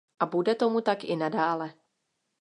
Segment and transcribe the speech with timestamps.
[0.19, 1.73] A bude tomu tak i nadále.